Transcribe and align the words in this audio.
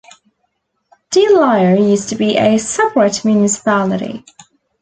De 1.11 1.19
Lier 1.27 1.75
used 1.75 2.09
to 2.09 2.15
be 2.15 2.35
a 2.35 2.57
separate 2.57 3.23
municipality. 3.23 4.25